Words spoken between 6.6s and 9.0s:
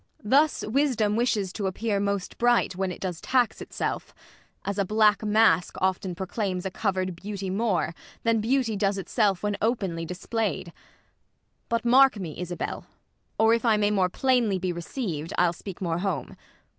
a cover'd beauty more, Than beauty does